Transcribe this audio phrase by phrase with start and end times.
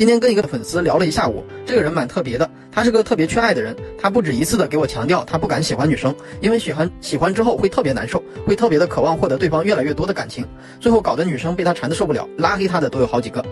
[0.00, 3.76] 今天跟一个粉丝聊了一下午，这个人蛮特别的，他是个特别缺爱的人。
[3.98, 10.42] 他不止一次的给我强调，他不敢喜欢女生，因为喜欢喜欢之后会特别难受，会特别的渴望获得对方越来越多的感情，
[10.80, 13.44] 最后搞得女生被他缠得受不了，拉黑他的都有好几个。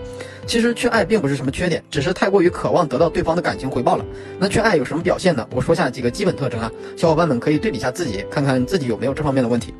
[0.46, 4.04] 其实缺爱并不是什么缺点，只是太过于渴望得到对方的感情回报了。
[4.38, 5.46] 那缺爱有什么表现呢？
[5.54, 9.74] 我说下几个基本特征啊，小伙伴们可以对比一下自己，看看自己有没有这方面的问题。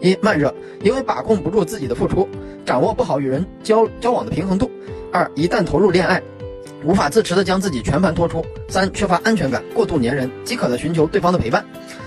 [0.00, 2.28] 一慢热，因为把控不住自己的付出，
[2.66, 4.68] 掌握不好与人交交往的平衡度。
[5.12, 6.22] 二，一旦投入恋爱，
[6.84, 8.44] 无法自持的将自己全盘托出。
[8.68, 11.64] 三，缺乏安全感，过度粘人，饥渴的寻求对方的陪伴。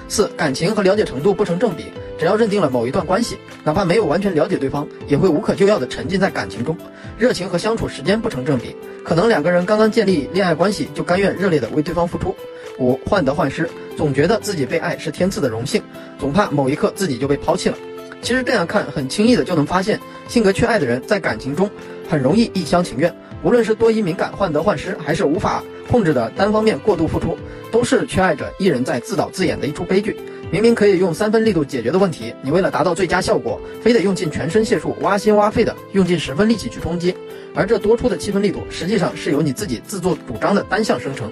[0.07, 1.85] 四，感情和了解程度不成正比。
[2.19, 6.77] 只要认定了某一段关系，哪怕没有完全了解对方，也会无可救药的沉浸在感情中。
[7.17, 12.35] 热情和相处时间不成正比，可能两个人刚刚建立恋爱关系，就甘愿热烈的为对方付出。
[12.77, 15.81] 五，患得患失，总觉得自己被爱是天赐的荣幸，
[16.19, 17.77] 总怕某一刻自己就被抛弃了。
[18.21, 21.69] 其实这样看，很轻易的就能发现，性格缺爱的人在感情中。
[22.09, 27.37] 很容易一厢情愿，无论是多疑敏感、患得患失，还是无法控制的单方面过度付出，
[27.71, 30.17] 都是缺爱者一人在自导自演的一出悲剧。
[30.51, 37.15] 明明可以用三分力度解决的问题，你为了达到最佳效果，非得用尽全身解数、挖心挖肺的用尽十分力气去冲击，
[37.55, 41.31] 而这多出的七分力度，实际上是由你自己自作主张的单向生成。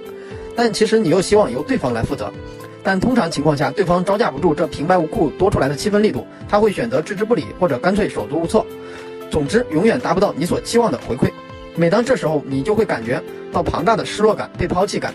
[0.56, 2.32] 但其实你又希望由对方来负责，
[2.82, 8.66] 但通常情况下，对方招架不住这平白无故多出来的七分力度，他会选择置之不理，或者干脆手足无措。
[9.30, 11.30] 总之，永远达不到你所期望的回馈。
[11.76, 15.14] 每当这时候，你就会感觉到庞大的失落感、被抛弃感，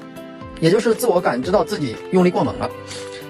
[0.59, 2.69] 也就是自我感知到自己用力过猛了。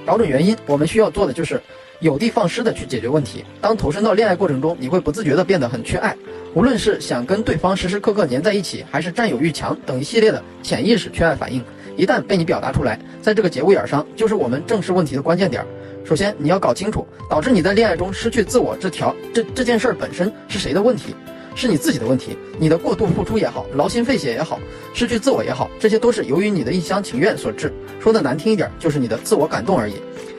[0.06, 1.60] 找准原因，我们需要做的就是
[2.00, 3.44] 有的放矢的去解决问题。
[3.60, 6.16] 当投身到恋爱过程中，你会不自觉的变得很缺爱，
[6.54, 11.64] 无论是想跟对方时时刻刻黏在一起，还是占有欲强等一系列的潜意识缺爱反应，
[11.96, 15.66] 一旦被你表达出来，在这个节骨眼上，就是我们正视问题的关键点。
[16.04, 21.16] 首先，你要搞清楚导致你在恋爱中失去自我这条这这件事儿本身是谁的问题，
[21.56, 22.38] 是你自己的问题。
[22.60, 24.60] 你的过度付出也好，劳心费血也好，
[24.94, 27.74] 失去自我也好，这些都是由于你的一厢情愿所致。
[28.00, 29.96] 说的难听一点，就是你的自我感动而已，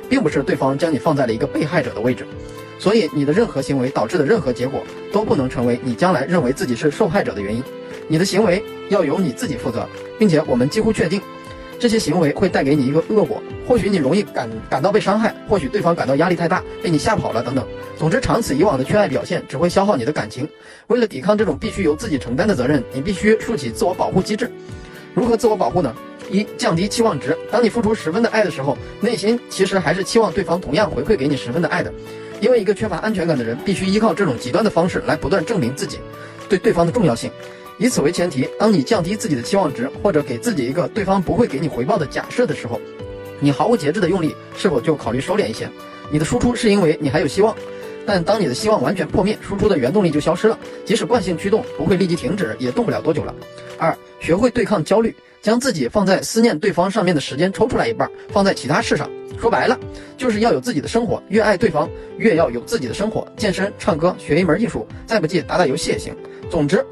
[0.08, 2.24] 并不是对方将你放在了一个被害者的位置。
[2.78, 7.62] 所以，你的任何行为导致的任何结果都不能成为你将来认为自己是受害者的原因。
[8.06, 11.20] 你的行为要由你自己负责，并且我们几乎确定。
[11.78, 17.66] 这些行为会带给你一个恶果，或许你容易感感到被伤害，或许对方感到压力太大，被你吓跑了等等。
[17.98, 20.48] 总之，长此以往的缺爱表现只会消耗你的感情。
[20.86, 24.50] 为了抵抗这种必须由自己承担的责任，你必须竖起自我保护机制。
[25.14, 25.94] 如何自我保护呢？
[26.30, 27.36] 一、降低期望值。
[27.50, 31.92] 当你付出十分的爱的时候，内心其实还是期望对方同样回馈给你十分的爱的。
[32.40, 35.98] 因为一个缺乏安全感的人，必须依靠这种极端的方式来不断证明自己
[36.48, 37.30] 对对方的重要性。
[37.78, 42.80] 以此为前提，当你降低自己的期望值，或者给自己一个对方不会给你回报的假设的时候，
[43.38, 45.68] 你毫无节制的用力，是否就考虑收敛一些？
[46.10, 47.54] 你的输出是因为你还有希望，
[48.06, 50.58] 但当你的希望完全破灭，输出的原动力就消失了。
[50.86, 53.34] 即使惯性驱动不会立即停止，也动不了多久了。
[53.76, 59.10] 二，学会对抗焦虑，将自己放在思念对方上面的时间抽出来一半，放在其他事上。
[59.38, 59.78] 说白了，
[60.16, 61.22] 就是要有自己的生活。
[61.28, 63.28] 越爱对方，越要有自己的生活。
[63.36, 66.16] 健身、唱歌、学一门艺术，再不济打打游戏也行。
[66.48, 66.82] 总之。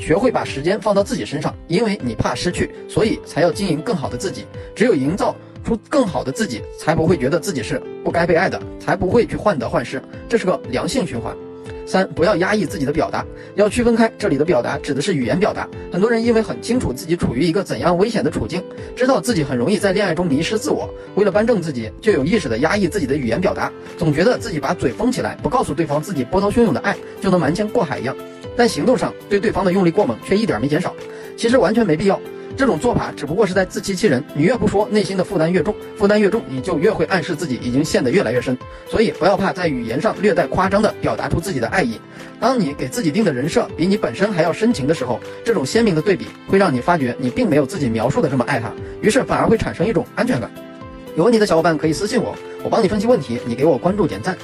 [0.00, 4.46] 学会把时间放到自己身上，因为你怕失去，所以才要经营更好的自己。
[4.74, 10.00] 只有营造出更好的自己，才不会觉得自己是不该被爱的，才不会去患得患失。
[10.28, 11.36] 这是个良性循环。
[11.84, 15.66] 三，不要压抑自己的表达，要区分开，这里的表达指的是语言表达。
[15.90, 18.62] 很多人因为很清楚自己处于一个怎样危险的处境，
[18.94, 28.14] 知道自己很容易在恋爱中迷失自我，为了扳正自己，就有意识的压抑自己的语言表达，总觉得自己把嘴封起来，不告诉对方自己波涛汹涌的爱，就能瞒天过海一样。
[28.58, 30.92] 但行动上对对方的用力过猛却一点没减少，
[31.36, 32.20] 其实完全没必要。
[32.56, 34.24] 这种做法只不过是在自欺欺人。
[34.34, 38.58] 你越不说，内心的负担越重，负担越重，你就越会暗示自己已经陷得越来越深。
[38.90, 42.00] 所以不要怕在语言上略带夸张地表达出自己的爱意。
[42.40, 50.50] 当你给自己定的人设比你本身还要深情的时候，这种鲜明的对比会让你发觉你并没有自己描述的这么爱他，于是反而会产生一种安全感。
[51.14, 54.36] 有问题的小伙伴可以私信我，我帮你分析问题，你给我关注点赞。